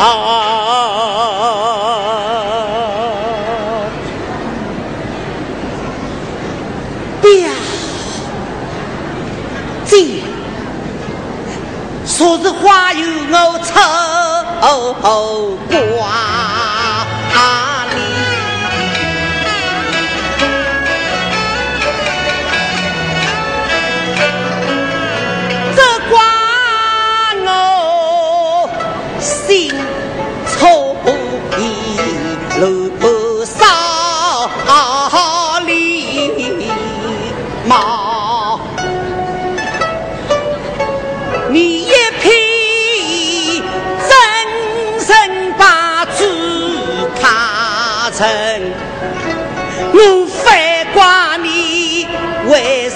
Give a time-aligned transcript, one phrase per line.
[0.00, 0.38] 我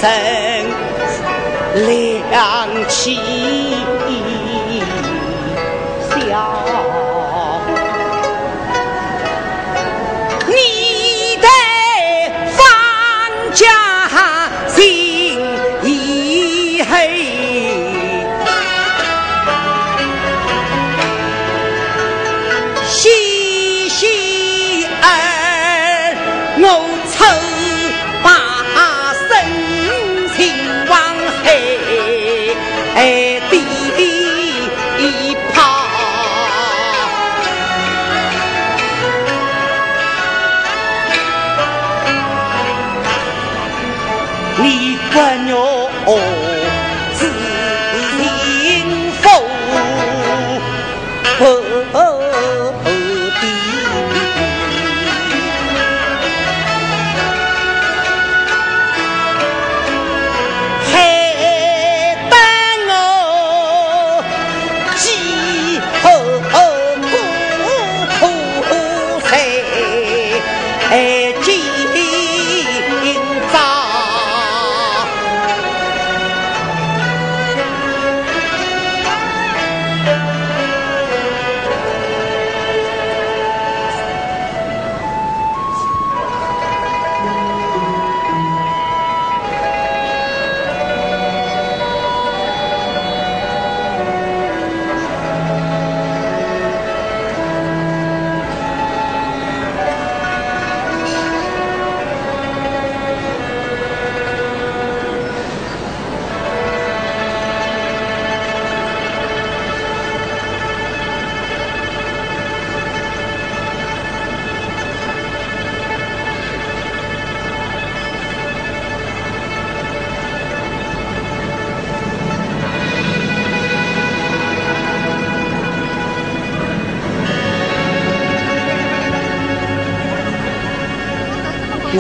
[0.03, 0.11] 生
[1.79, 3.21] 两气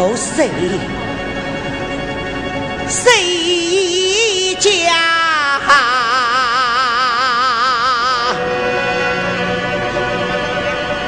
[0.04, 0.50] 我谁
[2.88, 4.68] 谁家？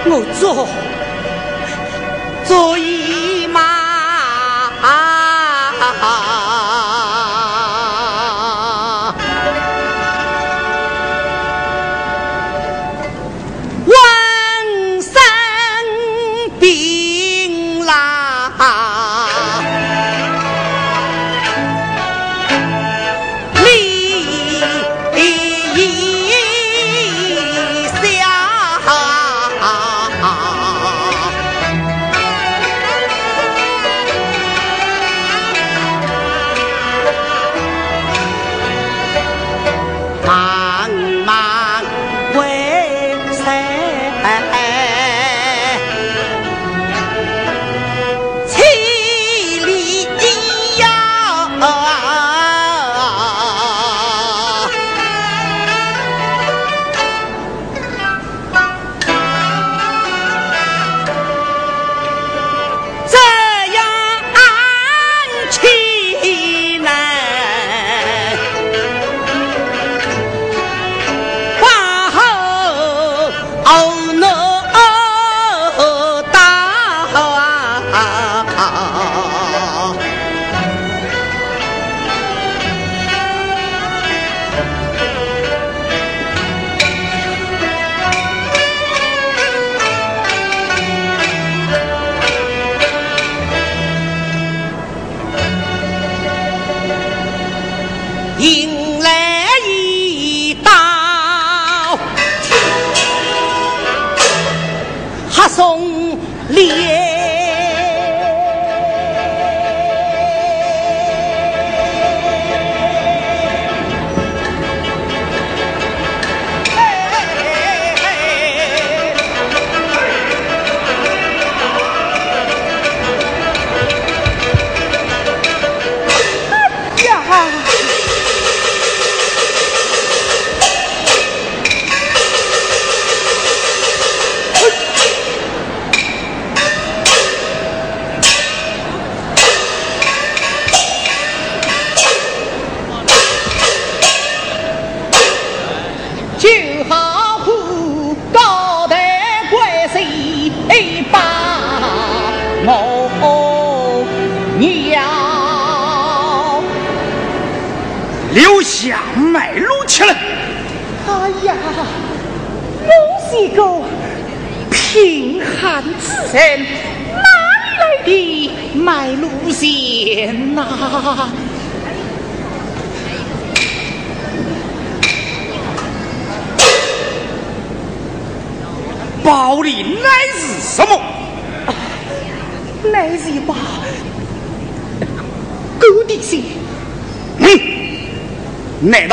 [0.07, 0.69] 我做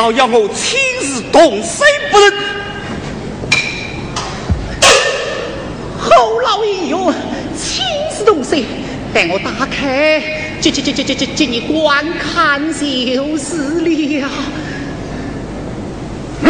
[0.02, 2.34] 道要我亲自动手不能？
[6.00, 7.14] 后老爷哟，
[7.56, 8.58] 亲自动手，
[9.14, 10.20] 待我打开，
[10.60, 14.28] 接接接接接接接你观看就是了。
[16.42, 16.50] 嗯，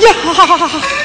[0.00, 0.97] 呀哈哈哈哈！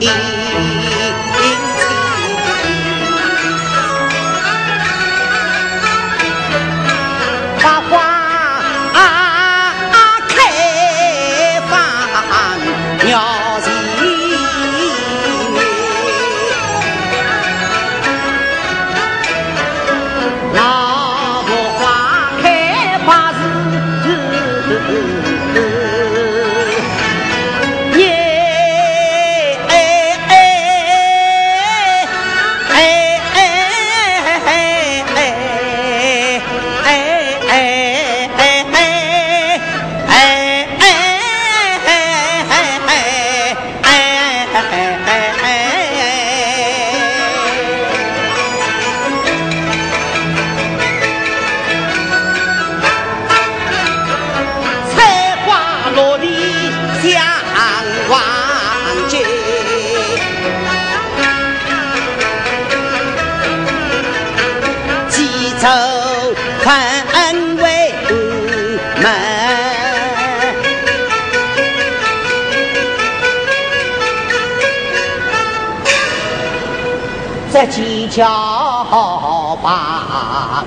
[0.00, 0.89] 你。
[78.20, 80.62] 几条吧，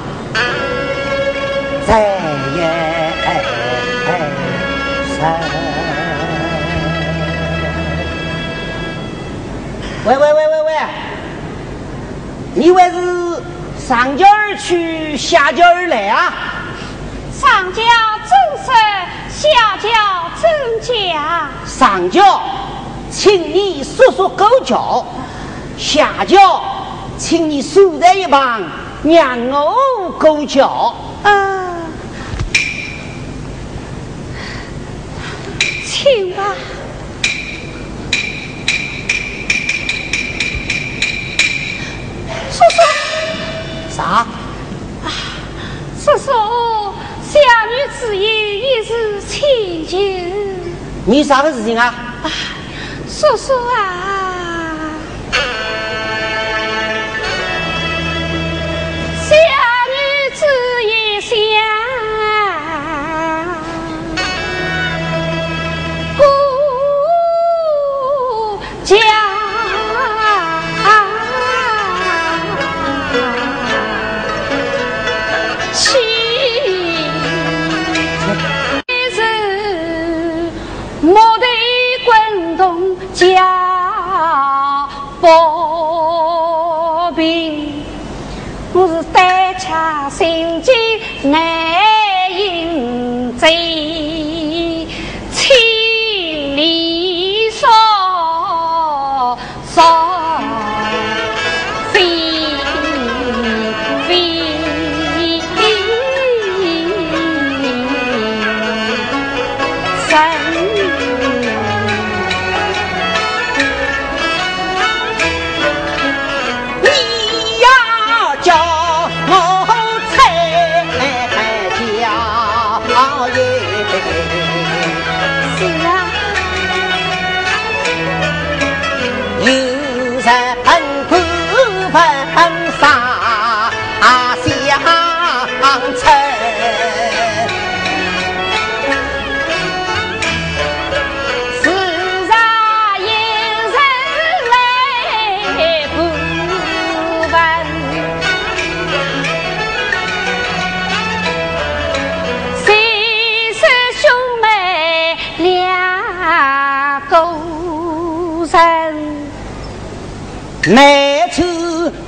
[1.87, 1.99] 再
[2.55, 2.59] 也
[5.05, 5.21] 生。
[10.05, 10.73] 喂喂喂喂喂，
[12.55, 13.43] 你为是
[13.77, 16.33] 上轿儿去，下家儿来啊？
[17.39, 18.73] 上轿正身，
[19.29, 19.87] 下轿
[20.41, 20.49] 正
[20.81, 21.51] 假。
[21.67, 22.41] 上轿，
[23.11, 25.05] 请你说说狗叫；
[25.77, 26.59] 下轿。
[27.17, 28.61] 请你守在一旁，
[29.03, 30.95] 让我勾脚。
[31.23, 31.77] 啊，
[35.85, 36.53] 请吧。
[42.51, 43.95] 叔叔。
[43.95, 44.03] 啥？
[44.03, 44.27] 啊，
[45.97, 46.31] 叔叔，
[47.23, 49.97] 小女子有一事请求。
[51.05, 51.85] 你啥个事情啊？
[52.23, 52.29] 啊，
[53.07, 54.22] 叔叔啊。
[68.93, 69.22] 南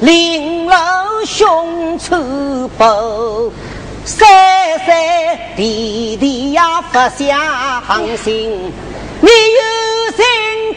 [0.05, 0.75] 处林楼
[1.25, 3.51] 凶残暴，
[4.05, 4.27] 山
[4.85, 4.95] 山
[5.55, 8.71] 地地呀不相信。
[9.19, 9.31] 你有
[10.15, 10.23] 心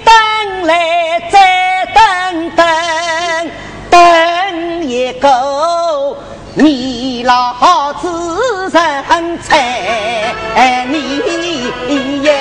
[0.02, 2.66] 等来再等等，
[3.90, 6.16] 等一个
[6.54, 10.34] 你老子人才
[10.88, 12.32] 你耶。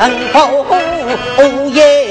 [0.00, 0.10] 问。
[1.36, 2.09] 哦耶！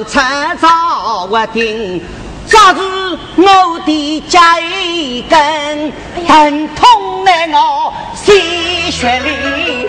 [0.00, 0.18] 面露出
[0.58, 2.02] 早屋顶，
[2.48, 2.80] 抓住
[3.36, 5.92] 我的家一根，
[6.26, 9.88] 疼痛在我心血里。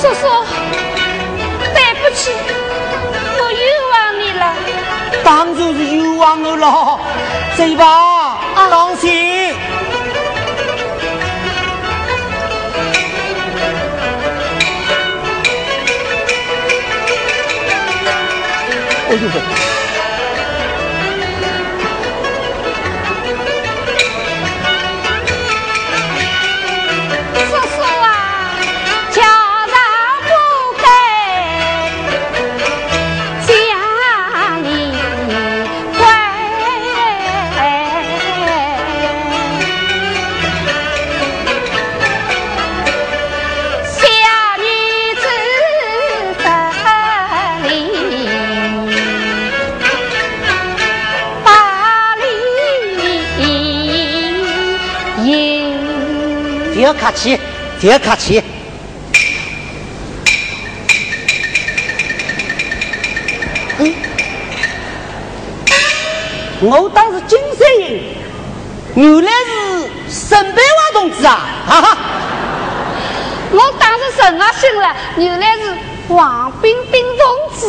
[0.00, 0.44] 叔叔，
[1.74, 2.30] 对不起，
[3.38, 3.60] 我冤
[3.92, 4.54] 枉你了。
[5.24, 7.00] 当然是冤枉我了，
[7.56, 8.38] 走吧，
[8.70, 9.45] 当心。
[19.16, 19.65] 哎呦！
[56.86, 57.36] 要客气，
[57.80, 58.40] 不要客气。
[63.78, 63.92] 嗯，
[66.60, 68.00] 我当是金山人，
[68.94, 71.40] 原来是沈百万同志啊！
[71.66, 71.98] 哈哈，
[73.50, 77.26] 我当是沈阿星了，原来是王冰冰同
[77.58, 77.66] 志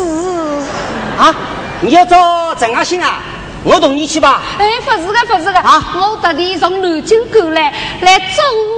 [1.17, 1.36] 啊！
[1.82, 3.23] 你要找陈阿星啊？
[3.63, 4.43] 我同你去吧。
[4.60, 5.84] 哎，不是的，不是的啊！
[5.95, 8.77] 我特地从南京赶来，来祝你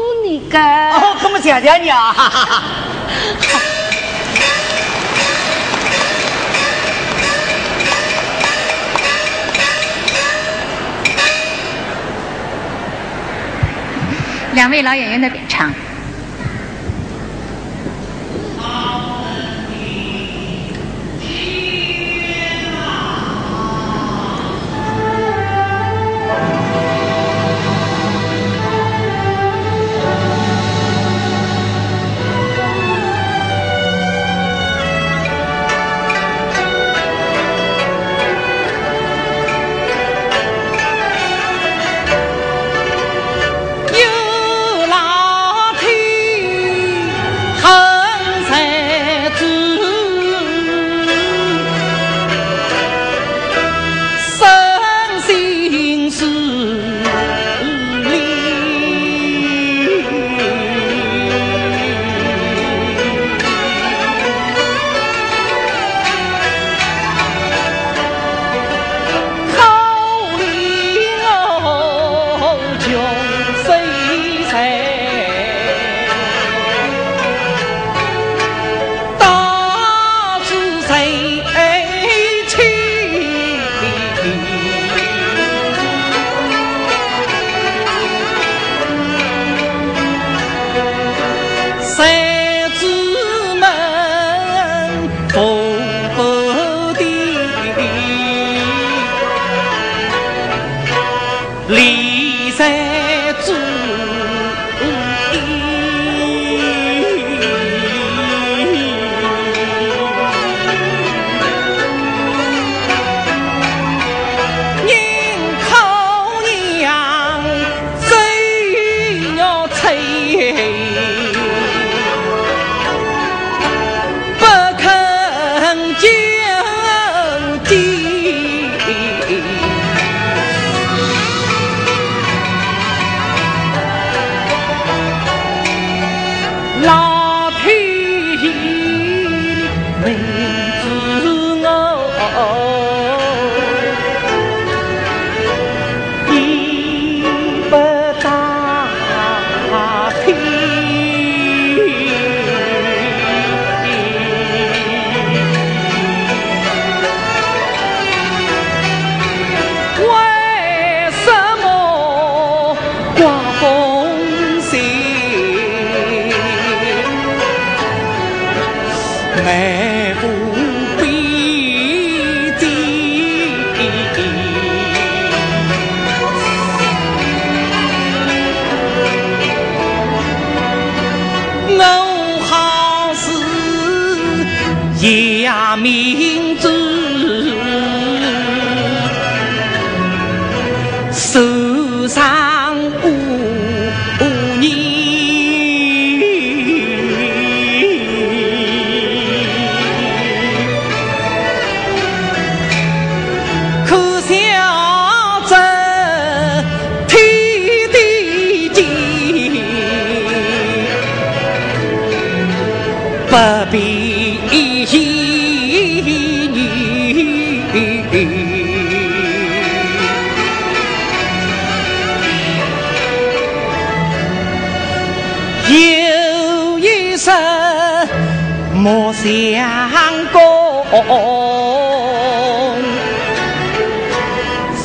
[0.49, 0.59] 个。
[0.59, 2.11] 哦，这么谢谢你啊！
[2.11, 2.63] 哈哈哈。
[14.53, 15.71] 两位老演员的点唱。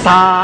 [0.04, 0.43] 上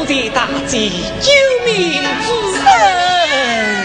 [0.00, 0.88] 多谢大姐
[1.20, 1.30] 救
[1.66, 3.79] 命之恩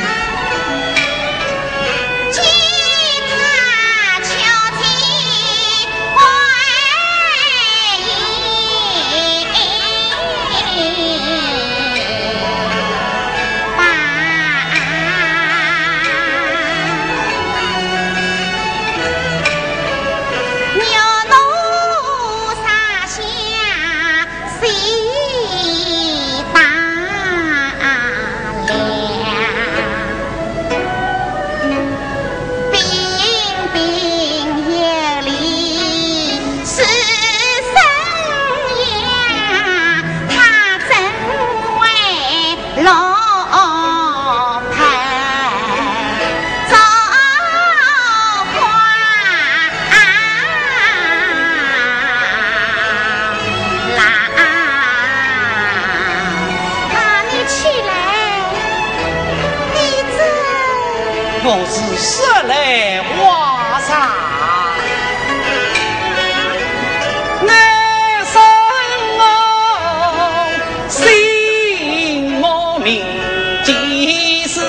[73.65, 74.63] 上，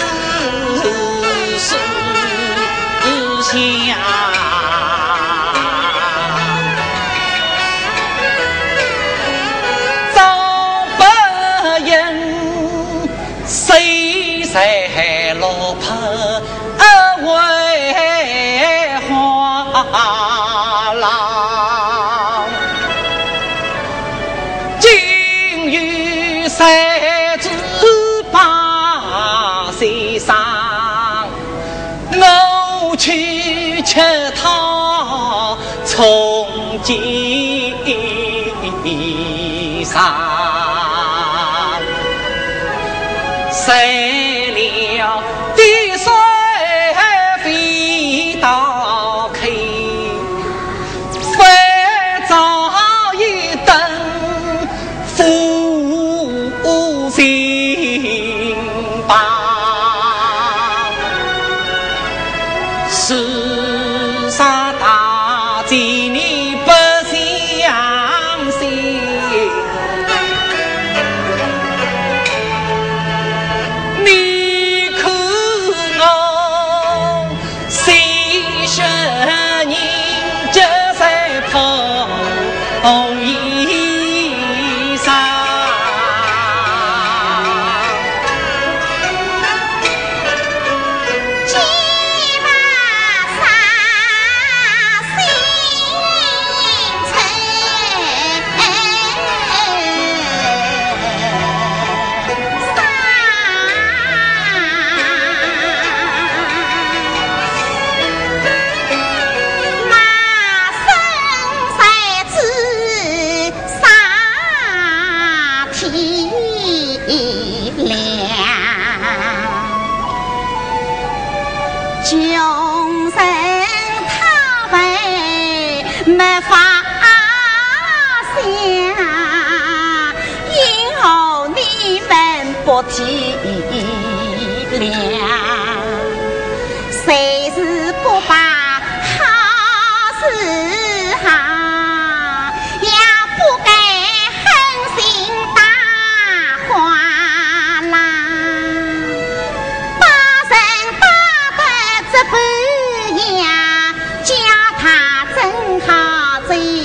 [156.54, 156.75] 呀，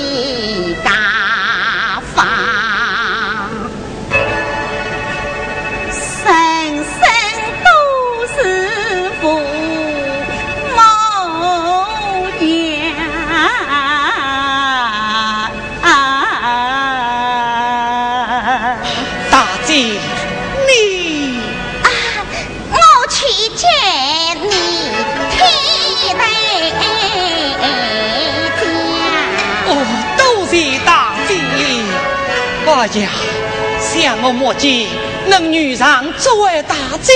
[34.24, 34.86] 我莫见，
[35.26, 37.12] 能遇上这位大姐，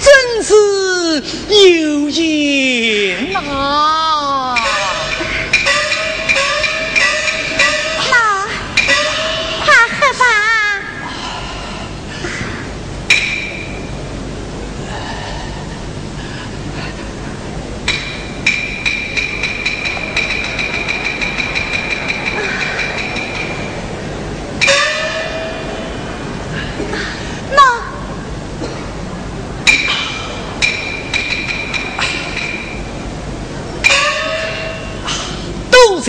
[0.00, 0.54] 真是
[1.48, 4.07] 有缘呐！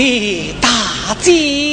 [0.01, 1.68] 谢大姐，